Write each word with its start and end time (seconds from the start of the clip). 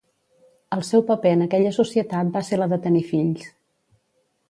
El 0.77 0.81
seu 0.87 1.03
paper 1.09 1.35
en 1.37 1.45
aquella 1.47 1.75
societat 1.77 2.35
va 2.39 2.45
ser 2.51 2.63
la 2.65 2.71
de 2.75 2.83
tenir 2.89 3.07
fills. 3.15 3.49